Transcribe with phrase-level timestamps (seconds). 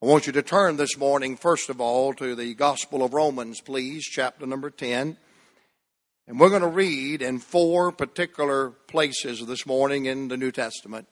[0.00, 3.60] I want you to turn this morning, first of all, to the Gospel of Romans,
[3.60, 5.16] please, chapter number 10.
[6.28, 11.08] And we're going to read in four particular places this morning in the New Testament.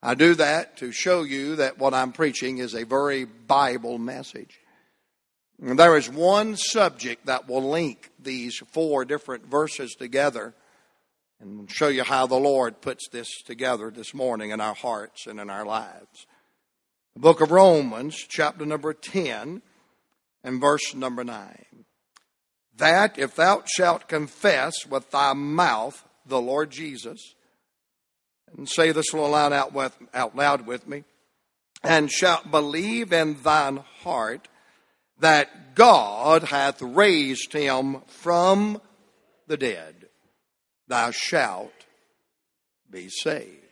[0.00, 4.60] I do that to show you that what I'm preaching is a very Bible message.
[5.60, 10.54] And there is one subject that will link these four different verses together
[11.40, 15.40] and show you how the Lord puts this together this morning in our hearts and
[15.40, 16.28] in our lives.
[17.14, 19.62] The book of Romans, chapter number 10,
[20.42, 21.64] and verse number 9.
[22.76, 27.20] That if thou shalt confess with thy mouth the Lord Jesus,
[28.56, 31.04] and say this little line out, with, out loud with me,
[31.84, 34.48] and shalt believe in thine heart
[35.20, 38.80] that God hath raised him from
[39.46, 40.08] the dead,
[40.88, 41.72] thou shalt
[42.90, 43.63] be saved.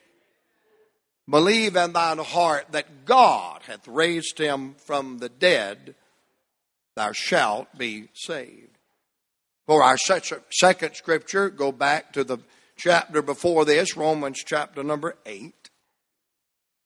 [1.29, 5.95] Believe in thine heart that God hath raised him from the dead,
[6.97, 8.79] thou shalt be saved.
[9.67, 12.39] For our second scripture, go back to the
[12.77, 15.71] chapter before this, Romans chapter number 8,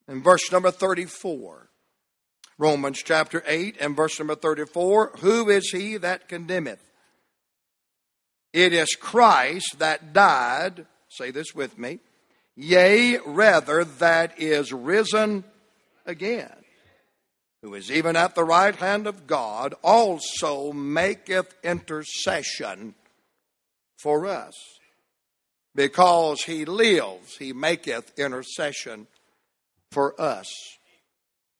[0.07, 1.71] and verse number 34.
[2.59, 6.83] Romans chapter 8 and verse number 34 Who is he that condemneth?
[8.53, 11.99] It is Christ that died, say this with me,
[12.57, 15.45] yea, rather, that is risen
[16.05, 16.53] again,
[17.63, 22.95] who is even at the right hand of God, also maketh intercession
[23.99, 24.55] for us.
[25.75, 29.07] Because he lives, he maketh intercession
[29.91, 30.51] for us.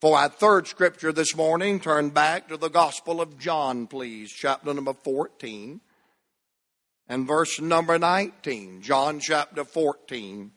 [0.01, 4.73] For our third scripture this morning, turn back to the Gospel of John, please, chapter
[4.73, 5.81] number 14
[7.09, 8.83] and verse number 19.
[8.83, 10.51] John chapter 14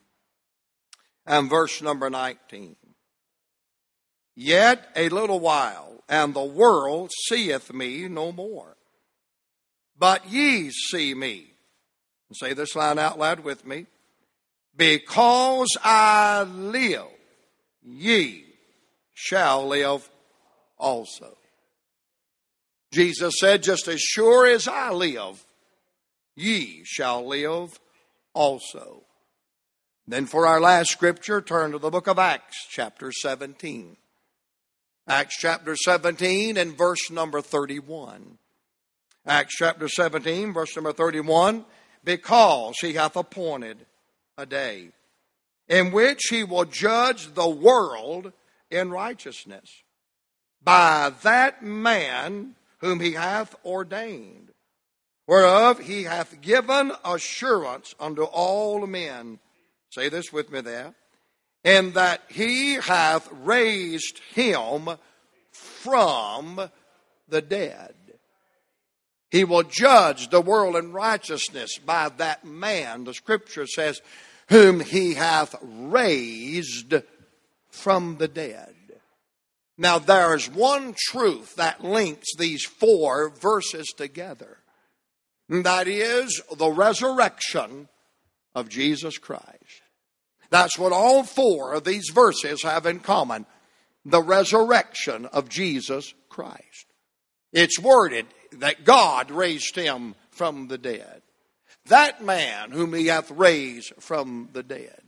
[1.30, 2.76] and verse number 19.
[4.36, 8.76] Yet a little while, and the world seeth me no more.
[9.98, 11.54] But ye see me.
[12.30, 13.86] And say this line out loud with me.
[14.76, 17.06] Because I live,
[17.84, 18.46] ye
[19.14, 20.10] shall live
[20.78, 21.38] also.
[22.92, 25.46] Jesus said, Just as sure as I live,
[26.36, 27.80] ye shall live
[28.34, 29.04] also.
[30.10, 33.96] Then for our last scripture, turn to the book of Acts, chapter 17.
[35.08, 38.40] Acts chapter 17 and verse number 31.
[39.28, 41.64] Acts chapter 17, verse number 31.
[42.04, 43.86] Because he hath appointed
[44.36, 44.90] a day
[45.68, 48.34] in which he will judge the world
[48.72, 49.70] in righteousness
[50.64, 54.50] by that man whom he hath ordained,
[55.28, 59.38] whereof he hath given assurance unto all men
[59.90, 60.94] Say this with me there.
[61.64, 64.90] In that he hath raised him
[65.52, 66.70] from
[67.28, 67.96] the dead.
[69.30, 74.02] He will judge the world in righteousness by that man, the scripture says,
[74.48, 76.96] whom he hath raised
[77.70, 78.74] from the dead.
[79.78, 84.58] Now, there's one truth that links these four verses together.
[85.48, 87.88] And that is the resurrection
[88.60, 89.82] of Jesus Christ.
[90.50, 93.46] That's what all four of these verses have in common
[94.06, 96.86] the resurrection of Jesus Christ.
[97.54, 101.22] It's worded that God raised him from the dead.
[101.86, 105.02] That man whom he hath raised from the dead.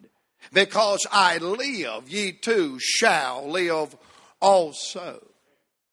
[0.54, 3.96] Because I live, ye too shall live
[4.42, 5.22] also.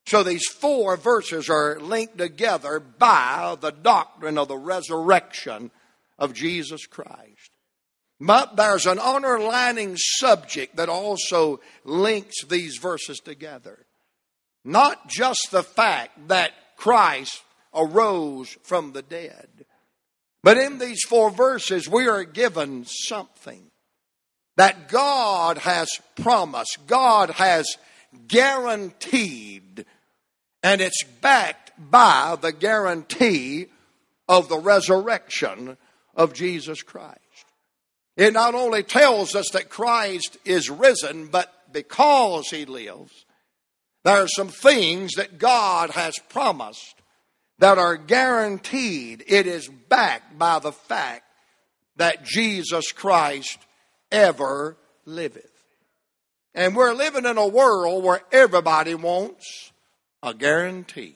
[0.07, 5.71] So these four verses are linked together by the doctrine of the resurrection
[6.19, 7.51] of Jesus Christ.
[8.21, 13.87] But there's an underlining subject that also links these verses together.
[14.65, 17.43] Not just the fact that Christ
[17.73, 19.49] arose from the dead,
[20.43, 23.71] but in these four verses we are given something
[24.57, 27.77] that God has promised, God has
[28.27, 29.87] guaranteed,
[30.63, 33.67] and it's backed by the guarantee
[34.29, 35.77] of the resurrection
[36.19, 37.19] of Jesus Christ.
[38.17, 43.25] It not only tells us that Christ is risen, but because he lives,
[44.05, 46.97] there are some things that God has promised
[47.61, 49.23] that are guaranteed.
[49.27, 51.25] It is backed by the fact
[51.97, 53.59] that Jesus Christ
[54.11, 55.53] ever liveth.
[56.55, 59.73] And we're living in a world where everybody wants
[60.23, 61.15] a guarantee.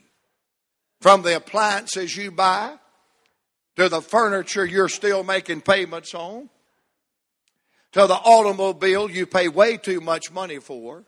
[1.00, 2.76] From the appliances you buy
[3.76, 6.48] to the furniture you're still making payments on
[7.92, 11.04] to the automobile you pay way too much money for,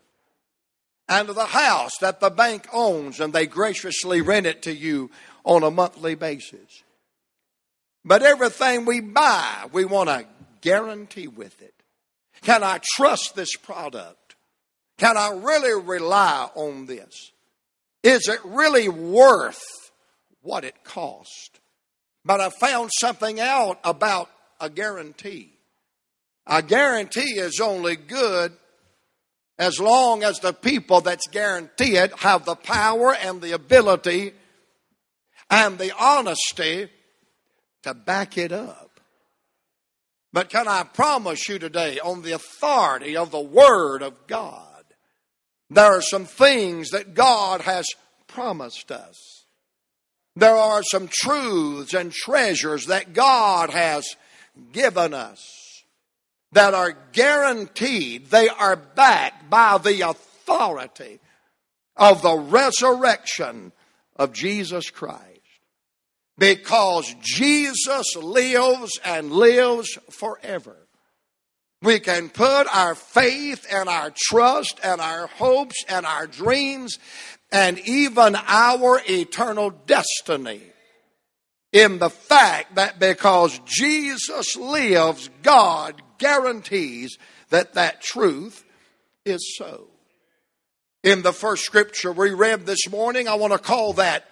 [1.09, 5.09] and to the house that the bank owns and they graciously rent it to you
[5.43, 6.83] on a monthly basis.
[8.03, 10.25] But everything we buy, we want a
[10.61, 11.73] guarantee with it.
[12.41, 14.35] Can I trust this product?
[14.97, 17.31] Can I really rely on this?
[18.03, 19.91] Is it really worth
[20.41, 21.54] what it cost?
[22.25, 24.29] But I found something out about
[24.59, 25.51] a guarantee.
[26.47, 28.51] A guarantee is only good
[29.57, 34.33] as long as the people that's guaranteed have the power and the ability
[35.49, 36.89] and the honesty
[37.83, 38.99] to back it up.
[40.33, 44.83] But can I promise you today, on the authority of the Word of God,
[45.69, 47.87] there are some things that God has
[48.27, 49.44] promised us.
[50.35, 54.05] There are some truths and treasures that God has
[54.73, 55.83] given us
[56.51, 58.27] that are guaranteed.
[58.27, 61.19] They are backed by the authority
[61.95, 63.71] of the resurrection
[64.15, 65.21] of Jesus Christ.
[66.37, 70.75] Because Jesus lives and lives forever.
[71.81, 76.99] We can put our faith and our trust and our hopes and our dreams
[77.51, 80.61] and even our eternal destiny
[81.71, 87.17] in the fact that because Jesus lives, God guarantees
[87.49, 88.63] that that truth
[89.25, 89.87] is so.
[91.03, 94.25] In the first scripture we read this morning, I want to call that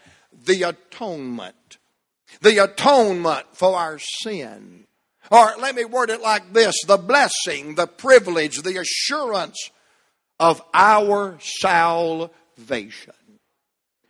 [0.46, 1.78] the atonement.
[2.42, 4.86] The atonement for our sin.
[5.30, 9.70] Or let me word it like this the blessing, the privilege, the assurance
[10.40, 12.30] of our salvation.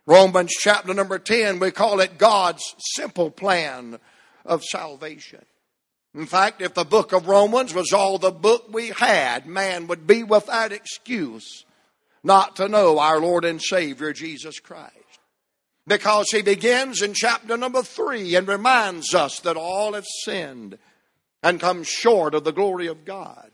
[0.06, 3.98] Romans chapter number 10, we call it God's simple plan
[4.44, 5.44] of salvation.
[6.14, 10.06] In fact, if the book of Romans was all the book we had, man would
[10.06, 11.64] be without excuse
[12.24, 14.92] not to know our Lord and Savior Jesus Christ.
[15.86, 20.78] Because he begins in chapter number three and reminds us that all have sinned
[21.42, 23.50] and come short of the glory of God.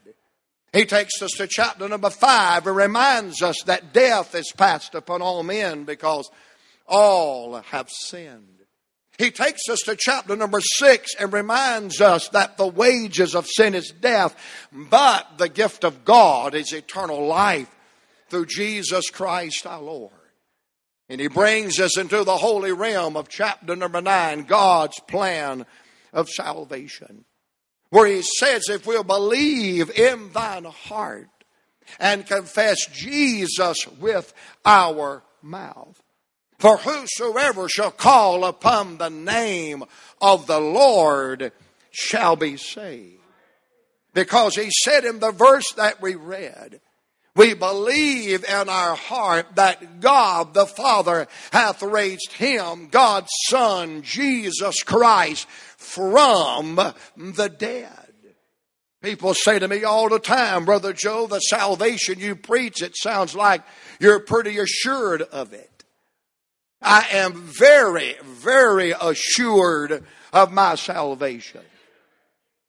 [0.73, 5.21] He takes us to chapter number five and reminds us that death is passed upon
[5.21, 6.31] all men because
[6.87, 8.47] all have sinned.
[9.19, 13.75] He takes us to chapter number six and reminds us that the wages of sin
[13.75, 14.35] is death,
[14.73, 17.69] but the gift of God is eternal life
[18.29, 20.13] through Jesus Christ our Lord.
[21.09, 25.67] And he brings us into the holy realm of chapter number nine, God's plan
[26.13, 27.25] of salvation
[27.91, 31.29] where he says, if we'll believe in thine heart
[31.99, 34.33] and confess Jesus with
[34.65, 36.01] our mouth.
[36.59, 39.83] For whosoever shall call upon the name
[40.21, 41.53] of the Lord
[41.91, 43.17] shall be saved.
[44.13, 46.81] Because he said in the verse that we read,
[47.37, 54.83] we believe in our heart that God the Father hath raised him, God's Son, Jesus
[54.83, 55.47] Christ,
[55.81, 56.77] from
[57.17, 57.89] the dead.
[59.03, 63.35] People say to me all the time, Brother Joe, the salvation you preach, it sounds
[63.35, 63.63] like
[63.99, 65.85] you're pretty assured of it.
[66.83, 70.05] I am very, very assured
[70.35, 71.63] of my salvation.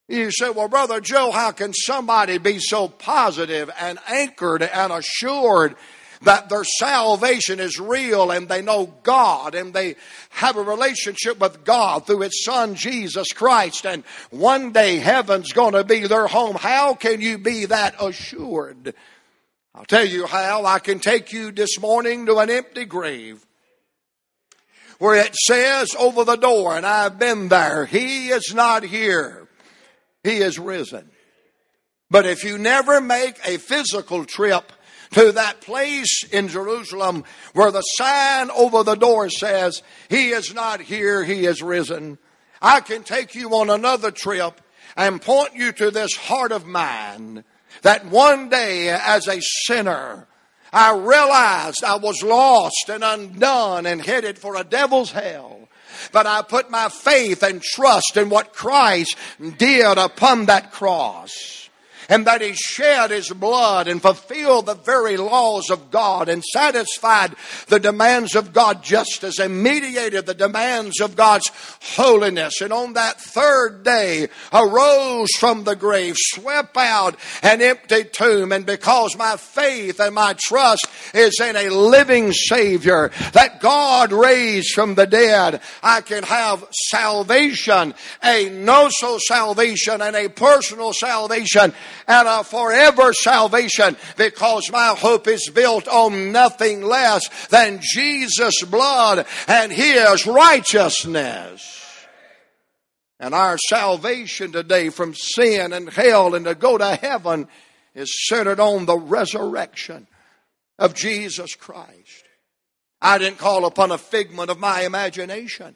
[0.07, 5.75] You say, well, Brother Joe, how can somebody be so positive and anchored and assured
[6.21, 9.95] that their salvation is real and they know God and they
[10.29, 15.73] have a relationship with God through His Son Jesus Christ and one day heaven's going
[15.73, 16.55] to be their home.
[16.55, 18.93] How can you be that assured?
[19.73, 20.65] I'll tell you how.
[20.65, 23.45] I can take you this morning to an empty grave
[24.99, 29.47] where it says over the door, and I've been there, He is not here.
[30.23, 31.09] He is risen.
[32.11, 34.71] But if you never make a physical trip
[35.11, 40.81] to that place in Jerusalem where the sign over the door says, He is not
[40.81, 42.17] here, He is risen,
[42.61, 44.61] I can take you on another trip
[44.95, 47.43] and point you to this heart of mine
[47.81, 50.27] that one day as a sinner,
[50.71, 55.69] I realized I was lost and undone and headed for a devil's hell.
[56.11, 59.17] But I put my faith and trust in what Christ
[59.57, 61.60] did upon that cross
[62.11, 67.33] and that he shed his blood and fulfilled the very laws of God and satisfied
[67.67, 71.49] the demands of God justice and mediated the demands of God's
[71.95, 72.59] holiness.
[72.59, 78.51] And on that third day arose from the grave, swept out an empty tomb.
[78.51, 84.73] And because my faith and my trust is in a living Savior that God raised
[84.73, 91.73] from the dead, I can have salvation, a no so salvation and a personal salvation
[92.07, 99.25] and a forever salvation because my hope is built on nothing less than Jesus' blood
[99.47, 101.77] and His righteousness.
[103.19, 107.47] And our salvation today from sin and hell and to go to heaven
[107.93, 110.07] is centered on the resurrection
[110.79, 112.23] of Jesus Christ.
[113.01, 115.75] I didn't call upon a figment of my imagination.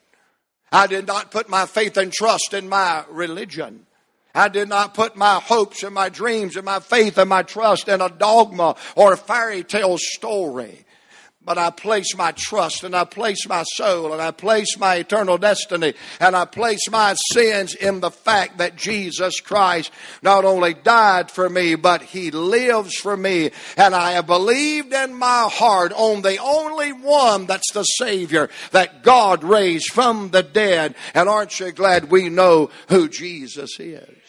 [0.71, 3.85] I did not put my faith and trust in my religion.
[4.35, 7.87] I did not put my hopes and my dreams and my faith and my trust
[7.87, 10.85] in a dogma or a fairy tale story.
[11.45, 15.37] But I place my trust and I place my soul and I place my eternal
[15.37, 19.91] destiny and I place my sins in the fact that Jesus Christ
[20.23, 23.51] not only died for me, but He lives for me.
[23.77, 29.03] And I have believed in my heart on the only one that's the Savior that
[29.03, 30.95] God raised from the dead.
[31.13, 34.24] And aren't you glad we know who Jesus is?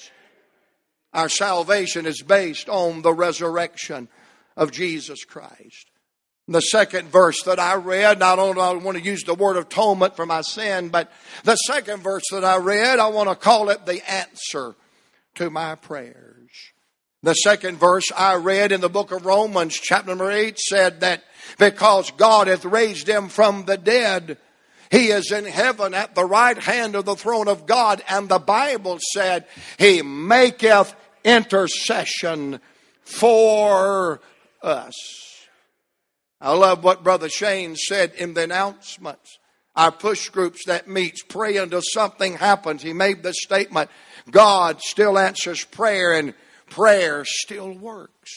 [1.17, 4.09] Our salvation is based on the resurrection
[4.55, 5.91] of Jesus Christ.
[6.47, 9.57] The second verse that I read, not only do I want to use the word
[9.57, 11.11] atonement for my sin, but
[11.43, 14.77] the second verse that I read, I want to call it the answer
[15.37, 16.51] to my prayers.
[17.23, 21.25] The second verse I read in the book of Romans, chapter number 8, said that
[21.59, 24.37] because God hath raised him from the dead,
[24.91, 28.03] he is in heaven at the right hand of the throne of God.
[28.07, 29.47] And the Bible said,
[29.79, 30.95] He maketh
[31.27, 32.61] intercession
[33.03, 34.21] for
[34.63, 34.95] us.
[36.41, 39.39] I love what Brother Shane said in the announcements.
[39.75, 42.83] Our push groups that meets pray until something happens.
[42.83, 43.91] He made the statement,
[44.31, 46.33] God still answers prayer and
[46.71, 48.33] prayer still works.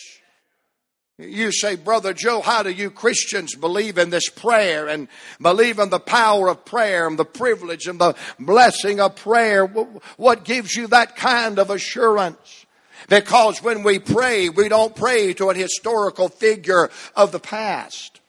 [1.18, 5.10] You say, Brother Joe, how do you Christians believe in this prayer and
[5.42, 9.66] believe in the power of prayer and the privilege and the blessing of prayer?
[9.66, 12.66] What gives you that kind of assurance?
[13.10, 18.20] Because when we pray, we don't pray to a historical figure of the past.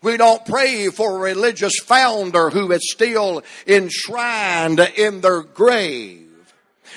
[0.00, 6.26] We don't pray for a religious founder who is still enshrined in their grave.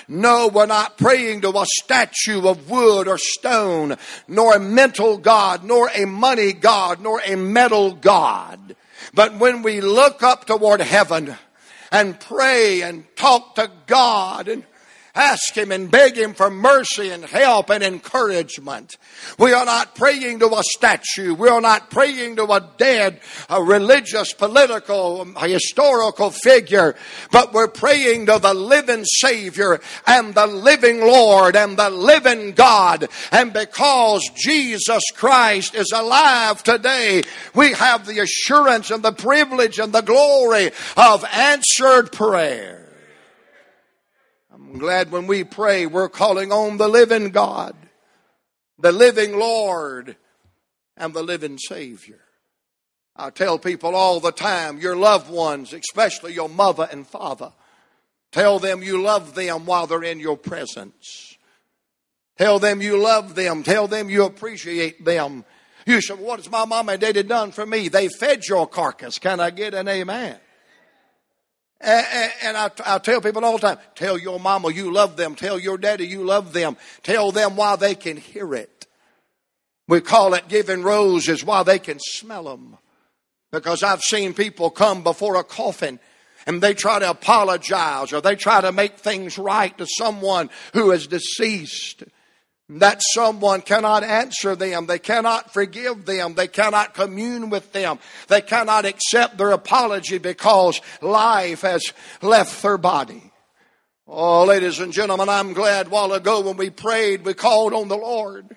[0.08, 3.96] No, we're not praying to a statue of wood or stone,
[4.28, 8.76] nor a mental God, nor a money God, nor a metal God.
[9.14, 11.36] But when we look up toward heaven
[11.92, 14.64] and pray and talk to God and
[15.16, 18.98] ask Him and beg Him for mercy and help and encouragement.
[19.38, 21.34] We are not praying to a statue.
[21.34, 26.96] We are not praying to a dead, a religious, political, a historical figure,
[27.32, 33.08] but we're praying to the living Savior and the living Lord and the living God.
[33.32, 39.94] And because Jesus Christ is alive today, we have the assurance and the privilege and
[39.94, 42.91] the glory of answered prayer.
[44.70, 47.76] I'm glad when we pray, we're calling on the living God,
[48.78, 50.16] the living Lord,
[50.96, 52.20] and the living Savior.
[53.16, 57.54] I tell people all the time, your loved ones, especially your mother and father,
[58.32, 61.38] tell them you love them while they're in your presence.
[62.38, 63.64] Tell them you love them.
[63.64, 65.44] Tell them you appreciate them.
[65.86, 67.88] You say, What has my mom and daddy done for me?
[67.88, 69.18] They fed your carcass.
[69.20, 70.40] Can I get an amen?
[71.84, 75.36] And, I, I tell people all the time, tell your mama you love them.
[75.36, 76.78] Tell your daddy you love them.
[77.02, 78.88] Tell them why they can hear it.
[79.88, 82.78] We call it giving roses while they can smell them.
[83.52, 86.00] Because I've seen people come before a coffin
[86.46, 90.92] and they try to apologize or they try to make things right to someone who
[90.92, 92.04] is deceased
[92.80, 94.86] that someone cannot answer them.
[94.86, 96.36] They cannot forgive them.
[96.36, 98.00] They cannot commune with them.
[98.28, 101.84] They cannot accept their apology because life has
[102.22, 103.32] left their body.
[104.08, 107.98] Oh, ladies and gentlemen, I'm glad while ago when we prayed, we called on the
[107.98, 108.56] Lord.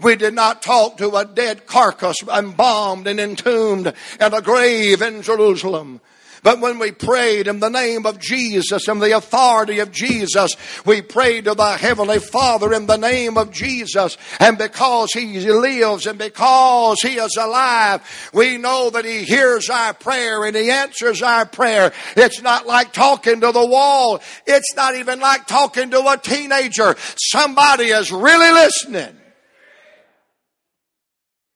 [0.00, 3.86] We did not talk to a dead carcass embalmed and entombed
[4.20, 6.00] in a grave in Jerusalem.
[6.44, 11.00] But when we prayed in the name of Jesus and the authority of Jesus, we
[11.00, 14.18] prayed to the Heavenly Father in the name of Jesus.
[14.38, 19.94] And because He lives and because He is alive, we know that He hears our
[19.94, 21.94] prayer and He answers our prayer.
[22.14, 24.20] It's not like talking to the wall.
[24.46, 26.94] It's not even like talking to a teenager.
[27.16, 29.16] Somebody is really listening.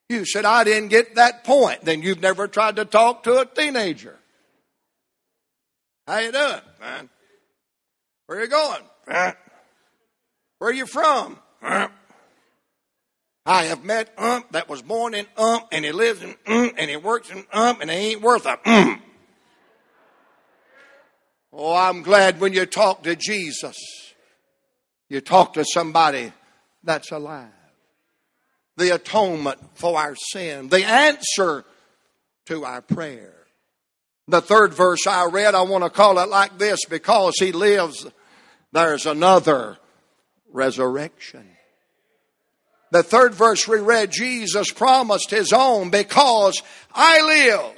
[0.08, 1.82] You said, I didn't get that point.
[1.84, 4.17] Then you've never tried to talk to a teenager.
[6.08, 6.60] How you doing?
[6.80, 7.10] Man?
[8.24, 8.80] Where you going?
[10.56, 11.38] Where you from?
[11.60, 11.90] I
[13.64, 16.96] have met Ump that was born in Ump and he lives in Ump and he
[16.96, 19.02] works in Ump and he ain't worth a Ump.
[21.52, 23.76] Oh, I'm glad when you talk to Jesus
[25.10, 26.32] You talk to somebody
[26.82, 27.48] that's alive.
[28.78, 31.66] The atonement for our sin, the answer
[32.46, 33.37] to our prayer.
[34.28, 38.06] The third verse I read, I want to call it like this because he lives,
[38.72, 39.78] there's another
[40.52, 41.48] resurrection.
[42.90, 46.62] The third verse we read, Jesus promised his own because
[46.94, 47.74] I live.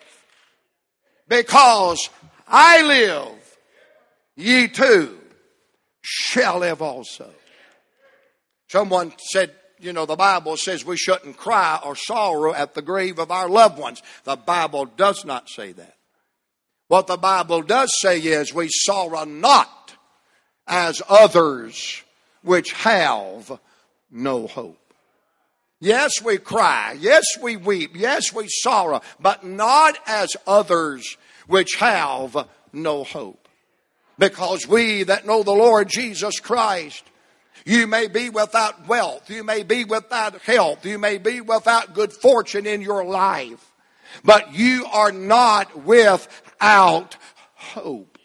[1.29, 2.11] Because
[2.49, 3.59] I live,
[4.35, 5.19] ye too
[6.03, 7.31] shall live also.
[8.69, 13.21] Someone said, you know, the Bible says we shouldn't cry or sorrow at the grave
[13.21, 14.03] of our loved ones.
[14.25, 15.95] The Bible does not say that.
[16.91, 19.95] What the Bible does say is we sorrow not
[20.67, 22.03] as others
[22.43, 23.61] which have
[24.11, 24.93] no hope.
[25.79, 26.97] Yes, we cry.
[26.99, 27.93] Yes, we weep.
[27.95, 31.17] Yes, we sorrow, but not as others
[31.47, 33.47] which have no hope.
[34.19, 37.05] Because we that know the Lord Jesus Christ,
[37.65, 39.31] you may be without wealth.
[39.31, 40.85] You may be without health.
[40.85, 43.65] You may be without good fortune in your life.
[44.25, 46.27] But you are not without
[46.61, 48.19] hope.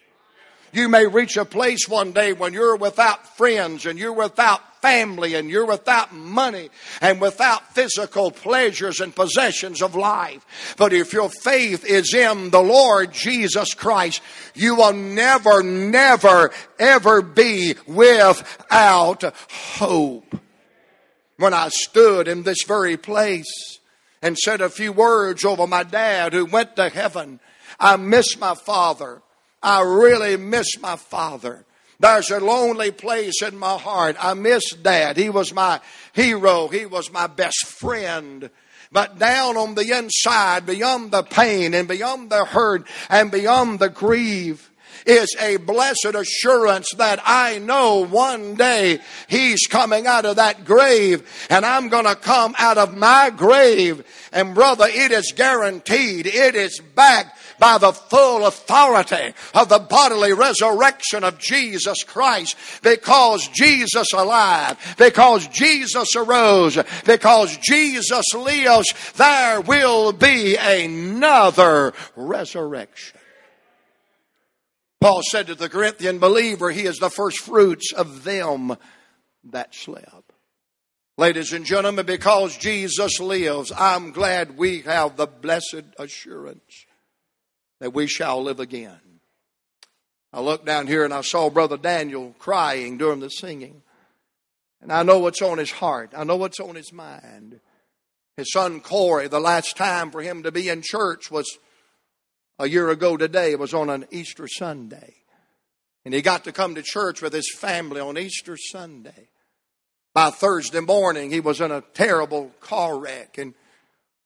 [0.75, 5.33] You may reach a place one day when you're without friends and you're without family
[5.35, 10.75] and you're without money and without physical pleasures and possessions of life.
[10.77, 14.21] But if your faith is in the Lord Jesus Christ,
[14.53, 20.39] you will never, never, ever be without hope.
[21.37, 23.79] When I stood in this very place
[24.21, 27.39] and said a few words over my dad who went to heaven,
[27.79, 29.21] I miss my father.
[29.61, 31.65] I really miss my father.
[31.99, 34.17] There's a lonely place in my heart.
[34.19, 35.17] I miss Dad.
[35.17, 35.79] He was my
[36.13, 36.67] hero.
[36.67, 38.49] He was my best friend.
[38.91, 43.89] But down on the inside, beyond the pain and beyond the hurt and beyond the
[43.89, 44.71] grief,
[45.05, 51.47] is a blessed assurance that I know one day He's coming out of that grave
[51.49, 54.03] and I'm going to come out of my grave.
[54.31, 56.25] And brother, it is guaranteed.
[56.27, 63.47] It is backed by the full authority of the bodily resurrection of Jesus Christ because
[63.49, 73.19] Jesus alive, because Jesus arose, because Jesus lives, there will be another resurrection.
[75.01, 78.75] Paul said to the Corinthian believer, He is the first fruits of them
[79.51, 80.31] that slept.
[81.17, 86.84] Ladies and gentlemen, because Jesus lives, I'm glad we have the blessed assurance
[87.79, 88.99] that we shall live again.
[90.31, 93.81] I looked down here and I saw Brother Daniel crying during the singing.
[94.81, 96.11] And I know what's on his heart.
[96.15, 97.59] I know what's on his mind.
[98.37, 101.47] His son Corey, the last time for him to be in church was
[102.59, 103.51] a year ago today.
[103.51, 105.15] It was on an Easter Sunday.
[106.03, 109.29] And he got to come to church with his family on Easter Sunday.
[110.13, 113.37] By Thursday morning, he was in a terrible car wreck.
[113.37, 113.53] And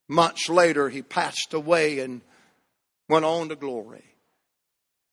[0.08, 2.22] months later, he passed away and
[3.10, 4.04] went on to glory.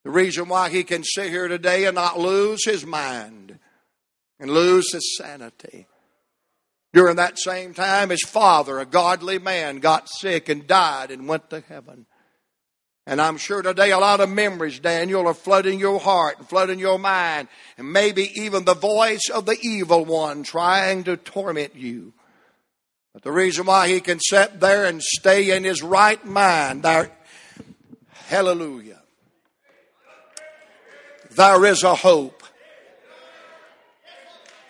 [0.04, 3.59] The reason why he can sit here today and not lose his mind
[4.38, 5.88] and lose his sanity.
[6.92, 11.50] During that same time, his father, a godly man, got sick and died and went
[11.50, 12.06] to heaven.
[13.06, 16.78] And I'm sure today a lot of memories, Daniel, are flooding your heart and flooding
[16.78, 22.12] your mind, and maybe even the voice of the evil one trying to torment you.
[23.12, 27.11] But the reason why he can sit there and stay in his right mind, there
[28.27, 29.01] Hallelujah.
[31.37, 32.43] There is a hope.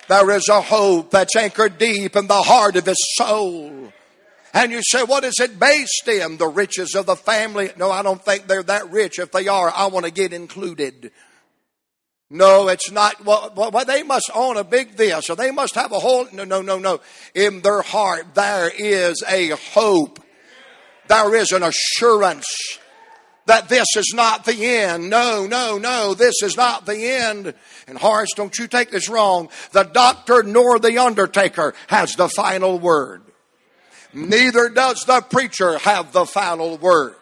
[0.09, 3.92] There is a hope that's anchored deep in the heart of his soul.
[4.53, 6.37] And you say, what is it based in?
[6.37, 7.71] The riches of the family?
[7.79, 9.19] No, I don't think they're that rich.
[9.19, 11.11] If they are, I want to get included.
[12.29, 13.25] No, it's not.
[13.25, 16.27] Well, well, they must own a big this, or they must have a whole.
[16.31, 17.01] No, no, no, no.
[17.35, 20.23] In their heart, there is a hope.
[21.09, 22.79] There is an assurance
[23.46, 25.09] that this is not the end.
[25.09, 27.54] No, no, no, this is not the end.
[27.88, 29.48] And Horace, don't you take this wrong.
[29.72, 33.22] The doctor nor the undertaker has the final word.
[34.12, 37.16] Neither does the preacher have the final word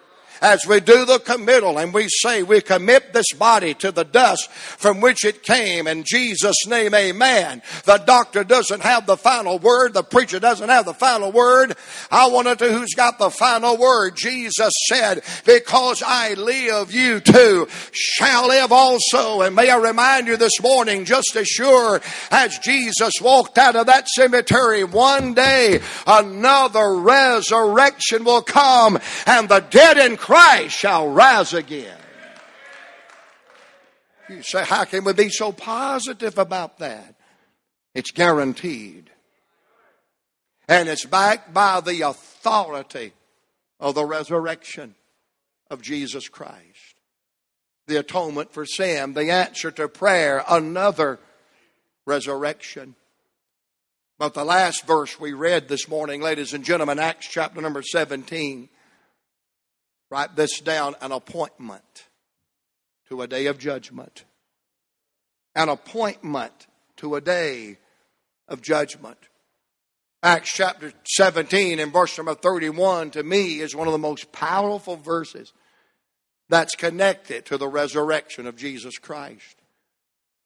[0.45, 4.51] as we do the committal and we say we commit this body to the dust
[4.51, 7.63] from which it came in Jesus' name, amen.
[7.87, 9.95] The doctor doesn't have the final word.
[9.95, 11.75] The preacher doesn't have the final word.
[12.11, 14.17] I want to know who's got the final word.
[14.17, 19.41] Jesus said, because I live, you too shall live also.
[19.41, 23.87] And may I remind you this morning, just as sure as Jesus walked out of
[23.87, 31.11] that cemetery, one day another resurrection will come and the dead in Christ Christ shall
[31.11, 31.97] rise again.
[34.29, 37.15] You say, how can we be so positive about that?
[37.95, 39.11] It's guaranteed.
[40.67, 43.13] And it's backed by the authority
[43.79, 44.97] of the resurrection
[45.71, 46.97] of Jesus Christ.
[47.87, 51.21] The atonement for sin, the answer to prayer, another
[52.07, 52.97] resurrection.
[54.19, 58.69] But the last verse we read this morning, ladies and gentlemen, Acts chapter number 17,
[60.15, 62.05] write this down an appointment
[63.09, 64.25] to a day of judgment.
[65.57, 67.79] An appointment to a day
[68.47, 69.19] of judgment.
[70.23, 74.95] Acts chapter 17 and verse number 31 to me is one of the most powerful
[74.95, 75.53] verses
[76.49, 79.57] that's connected to the resurrection of Jesus Christ.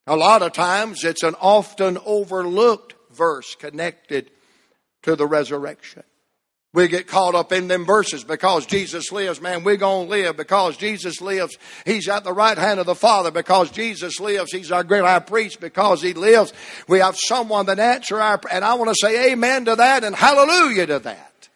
[0.07, 4.31] A lot of times it's an often overlooked verse connected
[5.03, 6.05] to the resurrection.
[6.75, 10.37] We get caught up in them verses because Jesus lives, man, we're going to live
[10.37, 11.57] because Jesus lives.
[11.87, 14.53] He's at the right hand of the Father because Jesus lives.
[14.53, 16.53] He's our great high priest because he lives.
[16.87, 20.15] We have someone that answer our, and I want to say amen to that and
[20.15, 21.49] hallelujah to that.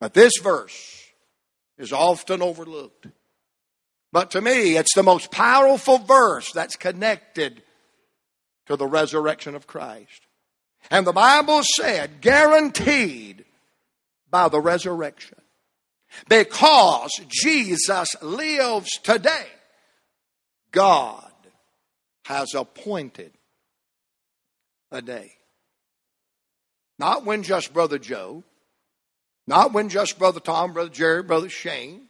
[0.00, 1.06] But this verse
[1.78, 3.06] is often overlooked.
[4.12, 7.62] But to me, it's the most powerful verse that's connected
[8.66, 10.26] to the resurrection of Christ.
[10.90, 13.46] And the Bible said, guaranteed
[14.32, 15.38] by the resurrection.
[16.28, 19.46] Because Jesus lives today,
[20.72, 21.30] God
[22.24, 23.32] has appointed
[24.90, 25.32] a day.
[26.98, 28.42] Not when just Brother Joe,
[29.46, 32.08] not when just Brother Tom, Brother Jerry, Brother Shane,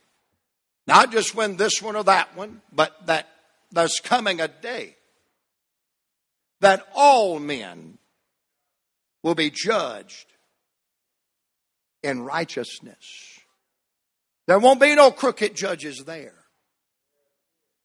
[0.86, 3.28] not just when this one or that one, but that
[3.70, 4.96] there's coming a day
[6.60, 7.98] that all men
[9.22, 10.26] will be judged
[12.02, 13.40] in righteousness.
[14.46, 16.34] There won't be no crooked judges there.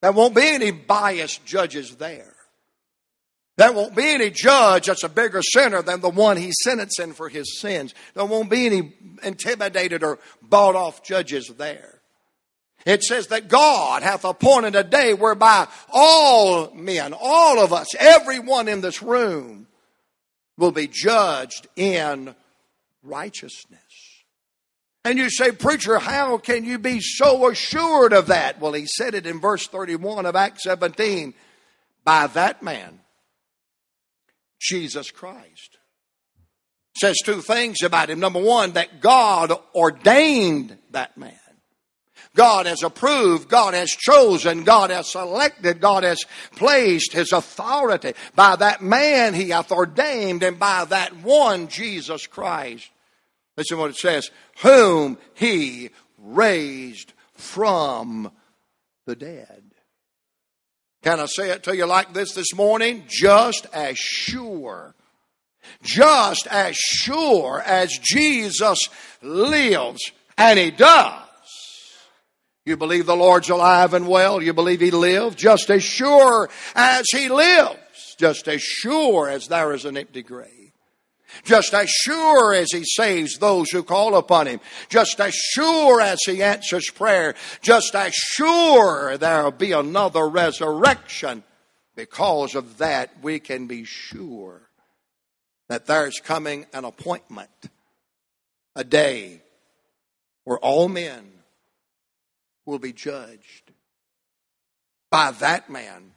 [0.01, 2.33] There won't be any biased judges there.
[3.57, 7.27] There won't be any judge that's a bigger sinner than the one he's sentencing for
[7.27, 7.95] his sins.
[8.13, 11.97] There won't be any intimidated or bought off judges there.
[12.85, 18.67] It says that God hath appointed a day whereby all men, all of us, everyone
[18.67, 19.67] in this room
[20.57, 22.35] will be judged in
[23.03, 23.81] righteousness.
[25.07, 28.59] And you say, Preacher, how can you be so assured of that?
[28.59, 31.33] Well, he said it in verse 31 of Acts 17
[32.03, 32.99] by that man,
[34.59, 35.77] Jesus Christ.
[36.99, 38.19] Says two things about him.
[38.19, 41.39] Number one, that God ordained that man.
[42.35, 46.25] God has approved, God has chosen, God has selected, God has
[46.57, 48.11] placed His authority.
[48.35, 52.89] By that man He hath ordained, and by that one, Jesus Christ.
[53.57, 54.29] Listen what it says,
[54.61, 58.31] whom He raised from
[59.05, 59.63] the dead.
[61.03, 63.03] Can I say it to you like this this morning?
[63.07, 64.93] Just as sure,
[65.81, 68.89] just as sure as Jesus
[69.21, 71.23] lives, and He does,
[72.65, 74.41] you believe the Lord's alive and well.
[74.41, 79.73] You believe He lived just as sure as He lives, just as sure as there
[79.73, 80.56] is an empty grave.
[81.43, 84.59] Just as sure as He saves those who call upon Him.
[84.89, 87.35] Just as sure as He answers prayer.
[87.61, 91.43] Just as sure there'll be another resurrection.
[91.95, 94.61] Because of that, we can be sure
[95.69, 97.49] that there's coming an appointment,
[98.75, 99.41] a day
[100.43, 101.29] where all men
[102.65, 103.71] will be judged
[105.09, 106.11] by that man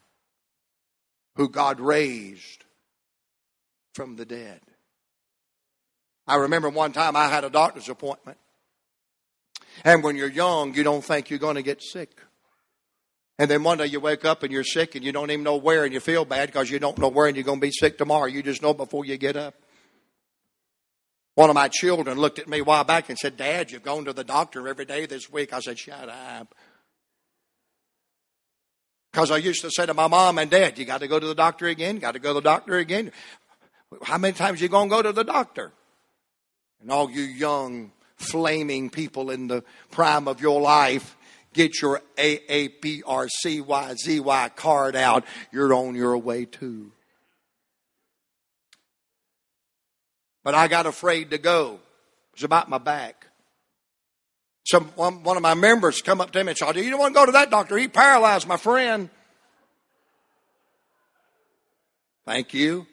[1.37, 2.65] who God raised
[3.95, 4.61] from the dead.
[6.31, 8.39] I remember one time I had a doctor's appointment.
[9.85, 12.23] And when you're young, you don't think you're going to get sick.
[13.37, 15.57] And then one day you wake up and you're sick and you don't even know
[15.57, 17.73] where and you feel bad because you don't know where and you're going to be
[17.73, 18.27] sick tomorrow.
[18.27, 19.55] You just know before you get up.
[21.35, 24.05] One of my children looked at me a while back and said, Dad, you've gone
[24.05, 25.53] to the doctor every day this week.
[25.53, 26.55] I said, Shut up.
[29.11, 31.27] Because I used to say to my mom and dad, You got to go to
[31.27, 33.11] the doctor again, got to go to the doctor again.
[34.03, 35.73] How many times you going to go to the doctor?
[36.81, 41.17] And all you young, flaming people in the prime of your life,
[41.53, 43.03] get your AARP
[44.57, 45.25] card out.
[45.53, 46.93] You're on your way too.
[50.43, 51.75] But I got afraid to go.
[51.75, 53.27] It was about my back.
[54.65, 57.01] Some one, one of my members come up to me and said, oh, "You don't
[57.01, 57.77] want to go to that doctor?
[57.77, 59.11] He paralyzed my friend."
[62.25, 62.87] Thank you.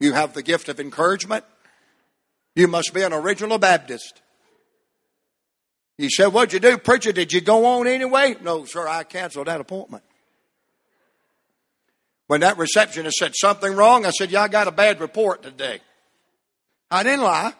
[0.00, 1.44] You have the gift of encouragement.
[2.54, 4.20] You must be an original Baptist.
[5.96, 7.12] He said, What'd you do, preacher?
[7.12, 8.36] Did you go on anyway?
[8.42, 10.04] No, sir, I canceled that appointment.
[12.26, 15.80] When that receptionist said something wrong, I said, Yeah, I got a bad report today.
[16.90, 17.52] I didn't lie.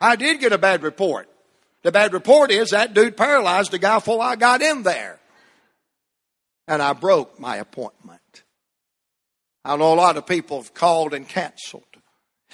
[0.00, 1.28] I did get a bad report.
[1.82, 5.18] The bad report is that dude paralyzed the guy before I got in there.
[6.68, 8.20] And I broke my appointment.
[9.64, 11.84] I know a lot of people have called and canceled.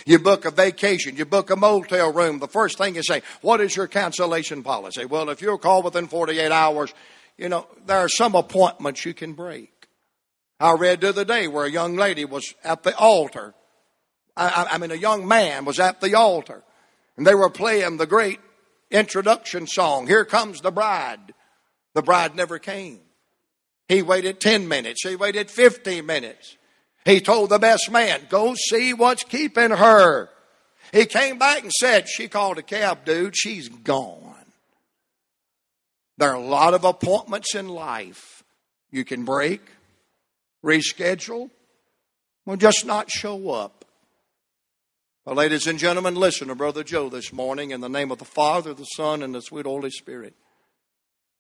[0.07, 2.39] You book a vacation, you book a motel room.
[2.39, 5.05] The first thing you say, What is your cancellation policy?
[5.05, 6.93] Well, if you're called within 48 hours,
[7.37, 9.89] you know, there are some appointments you can break.
[10.59, 13.55] I read the other day where a young lady was at the altar.
[14.37, 16.63] I, I mean, a young man was at the altar,
[17.17, 18.41] and they were playing the great
[18.91, 21.35] introduction song, Here Comes the Bride.
[21.95, 23.01] The bride never came.
[23.89, 26.57] He waited 10 minutes, he waited 15 minutes.
[27.05, 30.29] He told the best man, Go see what's keeping her.
[30.93, 33.37] He came back and said, She called a cab, dude.
[33.37, 34.33] She's gone.
[36.19, 38.45] There are a lot of appointments in life
[38.91, 39.63] you can break,
[40.65, 41.51] reschedule,
[42.47, 43.85] or just not show up.
[45.25, 48.25] Well, ladies and gentlemen, listen to Brother Joe this morning in the name of the
[48.25, 50.35] Father, the Son, and the sweet Holy Spirit.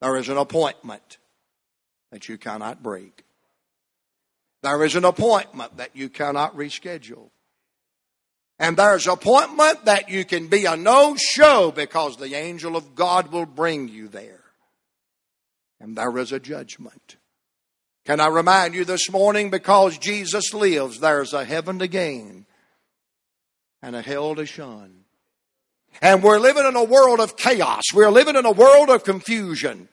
[0.01, 1.18] There is an appointment
[2.11, 3.25] that you cannot break.
[4.62, 7.31] There is an appointment that you cannot reschedule.
[8.59, 12.94] And there's an appointment that you can be a no show because the angel of
[12.94, 14.44] God will bring you there.
[15.81, 17.16] And there is a judgment.
[18.05, 22.46] Can I remind you this morning because Jesus lives, there's a heaven to gain
[23.83, 25.05] and a hell to shun.
[26.01, 27.83] And we're living in a world of chaos.
[27.92, 29.88] We're living in a world of confusion.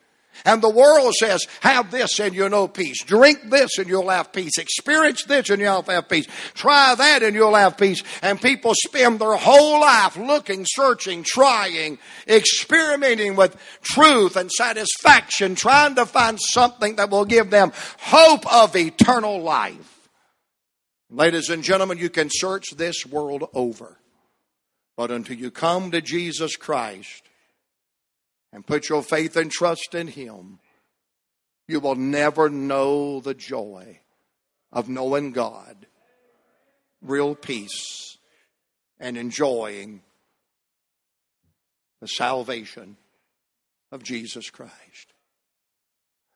[0.46, 3.04] And the world says, have this and you'll know peace.
[3.04, 4.58] Drink this and you'll have peace.
[4.58, 6.28] Experience this and you'll have peace.
[6.54, 8.04] Try that and you'll have peace.
[8.22, 15.96] And people spend their whole life looking, searching, trying, experimenting with truth and satisfaction, trying
[15.96, 20.10] to find something that will give them hope of eternal life.
[21.10, 23.98] Ladies and gentlemen, you can search this world over.
[24.96, 27.24] But until you come to Jesus Christ,
[28.52, 30.60] and put your faith and trust in Him,
[31.68, 34.00] you will never know the joy
[34.72, 35.86] of knowing God,
[37.02, 38.18] real peace,
[39.00, 40.02] and enjoying
[42.02, 42.98] the salvation
[43.92, 45.14] of Jesus Christ.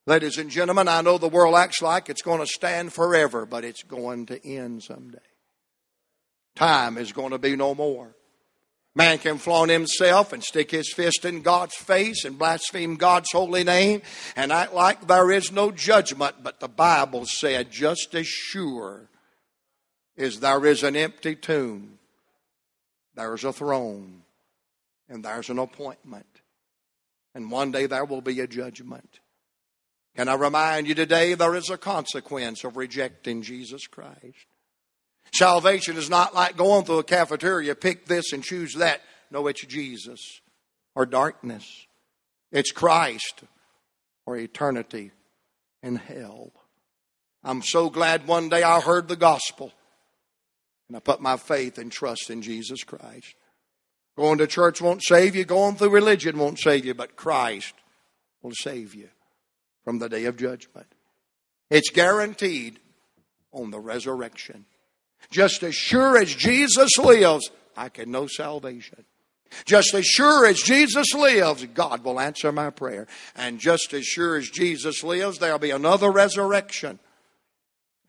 [0.05, 3.63] Ladies and gentlemen, I know the world acts like it's going to stand forever, but
[3.63, 5.19] it's going to end someday.
[6.55, 8.15] Time is going to be no more.
[8.95, 13.63] Man can flaunt himself and stick his fist in God's face and blaspheme God's holy
[13.63, 14.03] name
[14.35, 19.09] and act like there is no judgment, but the Bible said just as sure
[20.15, 21.97] as there is an empty tomb,
[23.15, 24.21] there's a throne
[25.09, 26.27] and there's an appointment.
[27.33, 29.19] And one day there will be a judgment.
[30.15, 34.45] Can I remind you today there is a consequence of rejecting Jesus Christ?
[35.33, 39.01] Salvation is not like going through a cafeteria, pick this and choose that.
[39.31, 40.41] No, it's Jesus
[40.95, 41.87] or darkness.
[42.51, 43.43] It's Christ
[44.25, 45.11] or eternity
[45.81, 46.51] in hell.
[47.43, 49.73] I'm so glad one day I heard the gospel
[50.87, 53.35] and I put my faith and trust in Jesus Christ.
[54.15, 57.73] Going to church won't save you, going through religion won't save you, but Christ
[58.43, 59.09] will save you
[59.83, 60.87] from the day of judgment.
[61.71, 62.79] It's guaranteed
[63.51, 64.65] on the resurrection.
[65.29, 69.05] Just as sure as Jesus lives, I can know salvation.
[69.65, 73.07] Just as sure as Jesus lives, God will answer my prayer.
[73.35, 76.99] And just as sure as Jesus lives, there'll be another resurrection.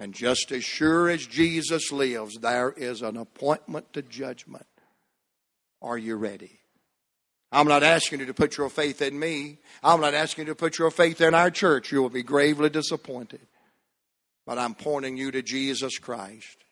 [0.00, 4.66] And just as sure as Jesus lives, there is an appointment to judgment.
[5.80, 6.58] Are you ready?
[7.52, 9.58] I'm not asking you to put your faith in me.
[9.82, 11.92] I'm not asking you to put your faith in our church.
[11.92, 13.46] You will be gravely disappointed.
[14.44, 16.63] But I'm pointing you to Jesus Christ.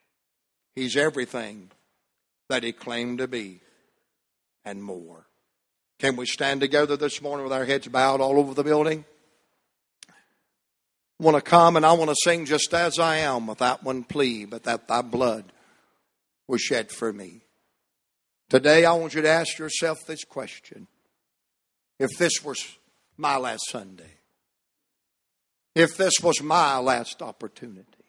[0.75, 1.71] He's everything
[2.49, 3.61] that he claimed to be
[4.65, 5.27] and more.
[5.99, 9.05] Can we stand together this morning with our heads bowed all over the building?
[10.09, 10.13] I
[11.23, 14.45] want to come and I want to sing just as I am without one plea,
[14.45, 15.45] but that thy blood
[16.49, 17.43] was shed for me.
[18.51, 20.89] Today I want you to ask yourself this question.
[21.99, 22.77] If this was
[23.17, 24.19] my last Sunday,
[25.75, 28.02] if this was my last opportunity,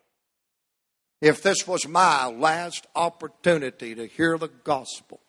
[1.24, 5.22] if this was my last opportunity to hear the gospel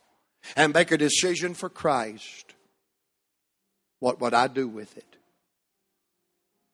[0.57, 2.53] and make a decision for Christ,
[3.99, 5.15] what would I do with it?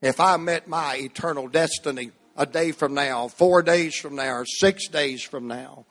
[0.01, 4.45] If I met my eternal destiny a day from now, four days from now, or
[4.47, 5.85] six days from now,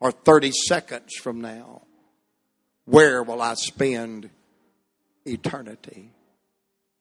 [0.00, 1.82] or 30 seconds from now,
[2.86, 4.28] where will I spend
[5.24, 6.10] eternity?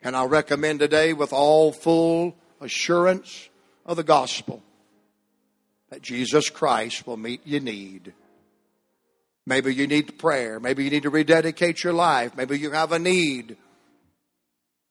[0.03, 3.49] And I recommend today, with all full assurance
[3.83, 4.61] of the gospel,
[5.91, 8.13] that Jesus Christ will meet your need.
[9.45, 10.59] Maybe you need prayer.
[10.59, 12.35] Maybe you need to rededicate your life.
[12.35, 13.57] Maybe you have a need.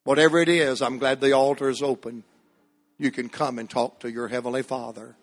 [0.04, 2.22] Whatever it is, I'm glad the altar is open.
[2.98, 5.16] You can come and talk to your Heavenly Father.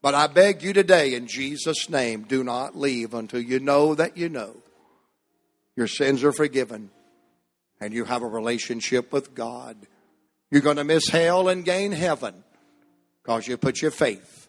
[0.00, 4.16] But I beg you today, in Jesus' name, do not leave until you know that
[4.16, 4.54] you know
[5.76, 6.90] your sins are forgiven
[7.80, 9.76] and you have a relationship with God.
[10.50, 12.44] You're going to miss hell and gain heaven
[13.22, 14.43] because you put your faith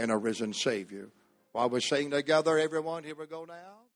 [0.00, 1.10] in a risen Savior.
[1.52, 3.89] While we're singing together, everyone, here we go now.